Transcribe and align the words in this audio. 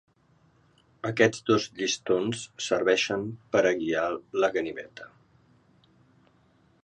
Aquests 1.09 1.43
dos 1.49 1.67
llistons 1.81 2.47
serveixen 2.69 3.29
per 3.55 3.63
a 3.71 3.75
guiar 3.83 4.07
la 4.45 4.49
ganiveta. 4.57 5.11